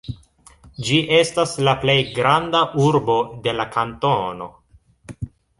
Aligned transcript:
Ĝi 0.87 1.01
estas 1.17 1.53
la 1.67 1.75
plej 1.83 1.97
granda 2.17 2.63
urbo 2.87 3.21
de 3.45 3.55
la 3.59 3.71
kantono. 3.77 4.53